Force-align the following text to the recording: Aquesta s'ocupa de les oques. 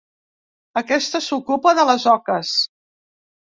Aquesta 0.81 1.21
s'ocupa 1.27 1.75
de 1.81 1.87
les 1.91 2.09
oques. 2.17 2.57